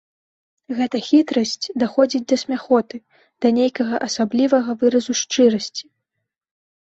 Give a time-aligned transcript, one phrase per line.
[0.77, 2.97] Гэта хітрасць даходзіць да смяхоты,
[3.45, 5.85] да нейкага асаблівага выразу шчырасці.